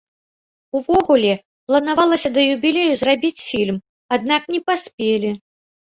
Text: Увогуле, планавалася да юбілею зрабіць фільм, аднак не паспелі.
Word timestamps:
Увогуле, 0.79 1.33
планавалася 1.67 2.29
да 2.39 2.47
юбілею 2.55 2.89
зрабіць 3.05 3.35
фільм, 3.53 3.77
аднак 4.19 4.53
не 4.57 4.67
паспелі. 4.69 5.31